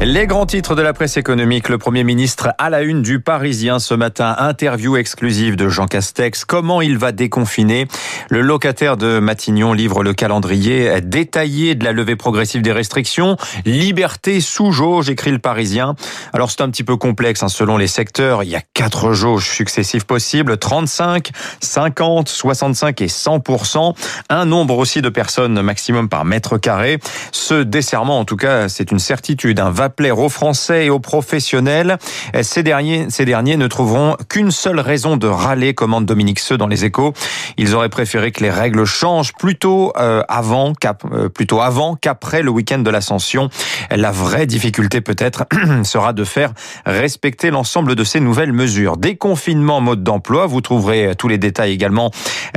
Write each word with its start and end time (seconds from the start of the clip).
Les 0.00 0.26
grands 0.26 0.46
titres 0.46 0.74
de 0.74 0.80
la 0.80 0.94
presse 0.94 1.18
économique. 1.18 1.68
Le 1.68 1.76
Premier 1.76 2.02
ministre 2.02 2.54
à 2.56 2.70
la 2.70 2.80
une 2.80 3.02
du 3.02 3.20
Parisien 3.20 3.78
ce 3.78 3.92
matin. 3.92 4.34
Interview 4.38 4.96
exclusive 4.96 5.56
de 5.56 5.68
Jean 5.68 5.86
Castex. 5.86 6.46
Comment 6.46 6.80
il 6.80 6.96
va 6.96 7.12
déconfiner? 7.12 7.88
Le 8.30 8.40
locataire 8.40 8.96
de 8.96 9.18
Matignon 9.18 9.74
livre 9.74 10.02
le 10.02 10.14
calendrier 10.14 11.02
détaillé 11.02 11.74
de 11.74 11.84
la 11.84 11.92
levée 11.92 12.16
progressive 12.16 12.62
des 12.62 12.72
restrictions. 12.72 13.36
Liberté 13.66 14.40
sous 14.40 14.72
jauge, 14.72 15.10
écrit 15.10 15.32
le 15.32 15.38
Parisien. 15.38 15.94
Alors 16.32 16.50
c'est 16.50 16.62
un 16.62 16.70
petit 16.70 16.84
peu 16.84 16.96
complexe 16.96 17.42
hein, 17.42 17.48
selon 17.48 17.76
les 17.76 17.86
secteurs. 17.86 18.44
Il 18.44 18.48
y 18.48 18.56
a 18.56 18.62
quatre 18.72 19.12
jauges 19.12 19.50
successives 19.50 20.06
possibles. 20.06 20.56
35, 20.56 21.30
50, 21.60 22.30
65 22.30 23.02
et 23.02 23.08
100%. 23.08 23.94
Un 24.30 24.46
nombre 24.46 24.78
aussi 24.78 25.02
de 25.02 25.10
personnes 25.10 25.60
maximum 25.60 26.08
par 26.08 26.24
mètre 26.24 26.56
carré. 26.56 26.98
Ce 27.32 27.62
en 27.98 28.24
tout 28.24 28.36
cas, 28.36 28.68
c'est 28.68 28.90
une 28.90 28.98
certitude. 28.98 29.60
Un 29.60 29.70
va 29.70 29.88
plaire 29.88 30.18
aux 30.18 30.28
Français 30.28 30.86
et 30.86 30.90
aux 30.90 31.00
professionnels. 31.00 31.98
Ces 32.42 32.62
derniers, 32.62 33.06
ces 33.10 33.24
derniers 33.24 33.56
ne 33.56 33.66
trouveront 33.66 34.16
qu'une 34.28 34.50
seule 34.50 34.80
raison 34.80 35.16
de 35.16 35.26
râler, 35.26 35.74
commande 35.74 36.06
Dominique 36.06 36.38
Seux 36.38 36.56
dans 36.56 36.66
les 36.66 36.84
échos. 36.84 37.12
Ils 37.56 37.74
auraient 37.74 37.88
préféré 37.88 38.30
que 38.32 38.42
les 38.42 38.50
règles 38.50 38.84
changent 38.84 39.32
plutôt 39.32 39.92
euh, 39.98 40.22
avant, 40.28 40.72
euh, 41.12 41.28
avant 41.60 41.96
qu'après 41.96 42.42
le 42.42 42.50
week-end 42.50 42.78
de 42.78 42.90
l'ascension. 42.90 43.48
La 43.90 44.10
vraie 44.10 44.46
difficulté 44.46 45.00
peut-être 45.00 45.46
sera 45.82 46.12
de 46.12 46.24
faire 46.24 46.52
respecter 46.86 47.50
l'ensemble 47.50 47.94
de 47.94 48.04
ces 48.04 48.20
nouvelles 48.20 48.52
mesures. 48.52 48.96
Déconfinement, 48.96 49.80
mode 49.80 50.02
d'emploi. 50.04 50.46
Vous 50.46 50.60
trouverez 50.60 51.14
tous 51.16 51.28
les 51.28 51.38
détails 51.38 51.72
également 51.72 52.10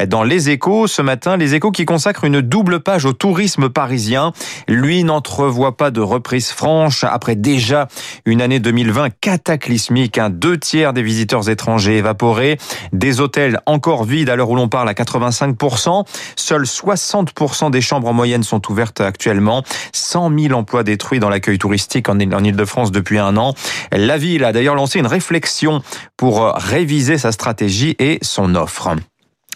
dans 0.08 0.24
les 0.24 0.50
échos. 0.50 0.88
Ce 0.88 1.02
matin, 1.02 1.38
les 1.38 1.56
échos 1.56 1.72
qui 1.72 1.86
consacrent 1.86 2.26
une 2.26 2.42
double 2.42 2.80
page 2.80 3.06
au 3.06 3.14
tourisme 3.14 3.70
parisien. 3.70 4.34
Lui 4.68 5.04
n'en 5.04 5.22
n'entrevoit 5.24 5.78
pas 5.78 5.90
de 5.90 6.02
reprise 6.02 6.50
franche 6.50 7.06
après 7.06 7.38
déjà 7.38 7.88
une 8.26 8.42
année 8.42 8.60
2020 8.60 9.10
cataclysmique. 9.22 10.18
Un 10.18 10.30
deux 10.30 10.58
tiers 10.58 10.92
des 10.92 11.02
visiteurs 11.02 11.50
étrangers 11.50 12.00
évaporés, 12.00 12.58
des 12.92 13.22
hôtels 13.22 13.62
encore 13.66 14.04
vides 14.04 14.30
à 14.30 14.36
l'heure 14.36 14.50
où 14.50 14.56
l'on 14.58 14.68
parle 14.68 14.90
à 14.90 14.94
85%. 14.94 16.06
Seuls 16.36 16.64
60% 16.64 17.72
des 17.72 17.80
chambres 17.80 18.10
en 18.10 18.14
moyenne 18.14 18.44
sont 18.44 18.70
ouvertes 18.70 19.00
actuellement. 19.00 19.64
100 19.94 20.38
000 20.38 20.54
emplois 20.60 20.84
détruits 20.84 21.22
dans 21.22 21.30
l'accueil 21.30 21.58
touristique 21.58 22.10
en 22.10 22.20
Ile-de-France 22.20 22.92
depuis 22.92 23.18
un 23.18 23.38
an. 23.38 23.54
La 23.94 24.18
ville 24.18 24.44
a 24.44 24.52
d'ailleurs 24.52 24.76
lancé 24.76 25.00
une 25.00 25.08
réflexion 25.08 25.82
pour 26.18 26.52
réviser 26.58 27.18
sa 27.18 27.32
stratégie 27.32 27.96
et 27.98 28.20
son 28.22 28.56
offre. 28.56 28.94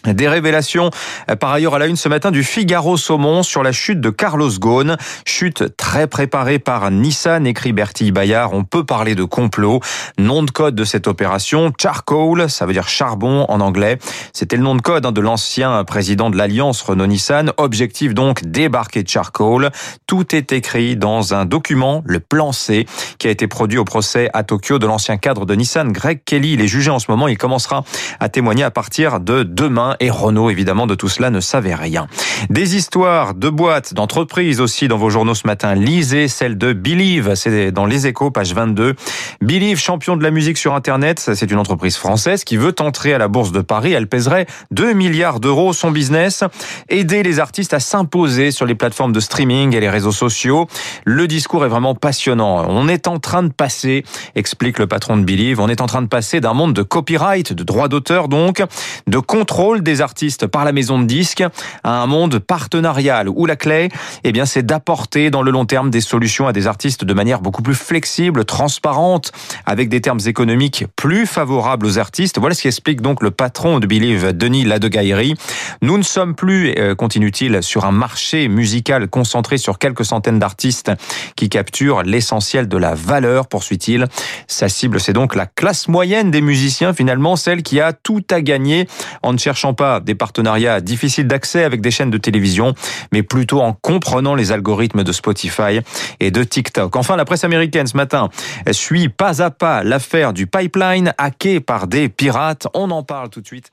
Des 0.08 0.30
révélations 0.30 0.90
euh, 1.30 1.36
par 1.36 1.52
ailleurs 1.52 1.76
à 1.76 1.80
la 1.80 1.88
une 1.88 1.98
ce 1.98 2.08
matin 2.08 2.32
du 2.32 2.44
Figaro 2.44 2.96
Saumon 2.96 3.44
sur 3.44 3.62
la 3.62 3.74
chute 3.74 4.00
de 4.00 4.10
Carlos 4.10 4.50
Ghosn. 4.58 4.96
Chute 5.26 5.76
très 5.76 6.08
préparée 6.08 6.60
par 6.60 6.90
Nissan, 6.92 7.46
écrit 7.46 7.74
Bertille 7.74 8.12
Bayard. 8.12 8.54
On 8.54 8.64
peut 8.64 8.86
parler 8.86 9.16
de 9.16 9.26
complot. 9.26 9.82
Nom 10.18 10.44
de 10.44 10.52
code 10.52 10.76
de 10.76 10.86
cette 10.86 11.08
opération, 11.08 11.74
Charcoal, 11.78 12.50
ça 12.50 12.66
veut 12.66 12.72
dire 12.72 12.88
charbon 12.88 13.46
en 13.50 13.60
anglais. 13.60 13.98
C'était 14.32 14.56
le 14.56 14.64
nom 14.64 14.76
de 14.76 14.82
code 14.82 15.06
hein, 15.06 15.12
de 15.12 15.20
l'ancien 15.20 15.84
président 15.84 16.30
de 16.30 16.38
l'Alliance 16.38 16.82
Renault-Nissan. 16.82 17.52
Objectif 17.58 18.14
donc, 18.14 18.46
débarquer 18.46 19.04
Charcoal. 19.06 19.72
Tout 20.06 20.34
est 20.34 20.54
écrit 20.54 20.96
dans 20.96 21.34
un 21.34 21.44
document, 21.44 22.02
le 22.06 22.22
plan 22.22 22.54
C, 22.54 22.86
qui 23.20 23.28
a 23.28 23.32
été 23.32 23.48
produit 23.48 23.78
au 23.78 23.86
procès 23.86 24.30
à 24.34 24.44
Tokyo 24.44 24.80
de 24.80 24.88
l'ancien 24.88 25.18
cadre 25.18 25.46
de 25.46 25.54
Nissan, 25.54 25.92
Greg 25.92 26.22
Kelly. 26.24 26.54
Il 26.54 26.62
est 26.62 26.68
jugé 26.68 26.92
en 26.92 27.00
ce 27.00 27.12
moment. 27.12 27.28
Il 27.28 27.38
commencera 27.38 27.84
à 28.22 28.30
témoigner 28.30 28.64
à 28.64 28.72
partir 28.72 29.20
de 29.20 29.44
demain 29.44 29.97
et 30.00 30.10
Renault, 30.10 30.50
évidemment, 30.50 30.88
de 30.88 30.96
tout 30.96 31.10
cela 31.10 31.30
ne 31.30 31.40
savait 31.40 31.76
rien. 31.76 32.08
Des 32.50 32.76
histoires 32.76 33.34
de 33.34 33.50
boîtes, 33.50 33.94
d'entreprises 33.94 34.62
aussi 34.62 34.88
dans 34.88 34.98
vos 34.98 35.10
journaux 35.10 35.36
ce 35.36 35.48
matin. 35.48 35.76
Lisez 35.76 36.28
celle 36.28 36.58
de 36.58 36.74
Believe, 36.74 37.36
c'est 37.36 37.72
dans 37.72 37.86
Les 37.86 38.08
Échos, 38.08 38.32
page 38.32 38.54
22. 38.54 38.96
Believe, 39.42 39.80
champion 39.80 40.18
de 40.18 40.24
la 40.24 40.32
musique 40.32 40.58
sur 40.58 40.74
Internet, 40.74 41.20
c'est 41.34 41.52
une 41.52 41.58
entreprise 41.58 41.98
française 41.98 42.44
qui 42.44 42.58
veut 42.58 42.76
entrer 42.80 43.14
à 43.14 43.18
la 43.18 43.28
Bourse 43.28 43.52
de 43.52 43.62
Paris. 43.62 43.94
Elle 43.94 44.08
pèserait 44.08 44.46
2 44.72 44.94
milliards 44.94 45.40
d'euros 45.40 45.74
son 45.74 45.92
business. 45.92 46.44
Aider 46.90 47.24
les 47.24 47.40
artistes 47.40 47.74
à 47.74 47.80
s'imposer 47.80 48.52
sur 48.52 48.66
les 48.66 48.76
plateformes 48.76 49.14
de 49.14 49.20
streaming 49.20 49.76
et 49.76 49.80
les 49.80 49.90
réseaux 49.90 50.12
sociaux. 50.12 50.68
Le 51.06 51.28
discours 51.28 51.66
est 51.66 51.70
vraiment 51.70 51.96
passionnant. 51.96 52.66
On 52.70 52.88
est 52.88 53.08
en 53.08 53.20
train 53.20 53.44
de 53.44 53.52
passer, 53.52 54.04
explique 54.36 54.80
le 54.80 54.88
patron 54.88 55.18
de 55.18 55.24
Believe, 55.24 55.60
on 55.60 55.70
est 55.70 55.82
en 55.82 55.88
train 55.88 56.02
de 56.02 56.08
passer 56.08 56.40
d'un 56.40 56.54
monde 56.54 56.74
de 56.74 56.84
copyright, 56.84 57.54
de 57.54 57.64
droit 57.64 57.88
d'auteur 57.88 58.28
donc, 58.28 58.64
de 59.08 59.18
contrôle 59.18 59.77
des 59.84 60.02
artistes 60.02 60.48
par 60.48 60.66
la 60.66 60.72
maison 60.72 61.00
de 61.00 61.06
disques 61.06 61.44
à 61.84 62.02
un 62.02 62.08
monde 62.08 62.40
partenarial 62.40 63.30
où 63.30 63.46
la 63.46 63.56
clé, 63.56 63.90
eh 64.24 64.32
bien, 64.32 64.46
c'est 64.46 64.66
d'apporter 64.66 65.30
dans 65.30 65.42
le 65.42 65.52
long 65.52 65.66
terme 65.66 65.90
des 65.90 66.02
solutions 66.02 66.48
à 66.48 66.54
des 66.54 66.68
artistes 66.68 67.06
de 67.06 67.14
manière 67.14 67.42
beaucoup 67.42 67.62
plus 67.62 67.76
flexible, 67.76 68.46
transparente, 68.46 69.32
avec 69.66 69.90
des 69.90 70.02
termes 70.02 70.20
économiques 70.26 70.86
plus 70.96 71.26
favorables 71.26 71.86
aux 71.86 72.00
artistes. 72.00 72.40
Voilà 72.40 72.56
ce 72.56 72.62
qui 72.62 72.68
explique 72.68 73.02
donc 73.02 73.22
le 73.22 73.32
patron 73.32 73.80
de 73.80 73.88
Believe, 73.88 74.34
Denis 74.34 74.66
Ladegaillerie. 74.66 75.36
Nous 75.82 75.98
ne 75.98 76.04
sommes 76.04 76.36
plus, 76.36 76.74
euh, 76.78 76.96
continue-t-il, 76.96 77.64
sur 77.64 77.86
un 77.86 77.92
marché 77.92 78.48
musical 78.48 79.08
concentré 79.08 79.58
sur 79.58 79.80
quelques 79.80 80.06
centaines 80.06 80.40
d'artistes 80.40 80.92
qui 81.36 81.50
capturent 81.50 82.04
l'essentiel 82.04 82.68
de 82.68 82.78
la 82.78 82.96
valeur, 82.96 83.48
poursuit-il. 83.48 84.06
Sa 84.48 84.70
cible, 84.70 85.00
c'est 85.00 85.14
donc 85.14 85.36
la 85.36 85.46
classe 85.46 85.88
moyenne 85.88 86.32
des 86.32 86.42
musiciens, 86.42 86.94
finalement, 86.94 87.36
celle 87.36 87.64
qui 87.64 87.80
a 87.80 87.94
tout 87.94 88.24
à 88.30 88.42
gagner 88.42 88.88
en 89.24 89.34
ne 89.34 89.38
pas 89.74 90.00
des 90.00 90.16
partenariats 90.16 90.82
difficiles 90.82 91.28
d'accès 91.28 91.64
avec 91.64 91.82
des 91.82 91.92
chaînes 91.92 92.12
de 92.12 92.18
télévision, 92.18 92.74
mais 93.12 93.24
plutôt 93.24 93.62
en 93.62 93.74
comprenant 93.74 94.36
les 94.36 94.52
algorithmes 94.52 95.04
de 95.04 95.12
Spotify 95.12 95.82
et 96.20 96.32
de 96.32 96.44
TikTok. 96.44 96.96
Enfin, 96.96 97.16
la 97.16 97.26
presse 97.26 97.44
américaine 97.44 97.88
ce 97.88 97.98
matin 97.98 98.30
suit 98.72 99.10
pas 99.10 99.42
à 99.42 99.52
pas 99.52 99.84
l'affaire 99.84 100.34
du 100.34 100.48
pipeline 100.48 101.14
hacké 101.18 101.60
par 101.60 101.88
des 101.88 102.10
pirates. 102.10 102.68
On 102.74 102.92
en 102.92 103.04
parle 103.04 103.30
tout 103.30 103.42
de 103.42 103.48
suite 103.48 103.72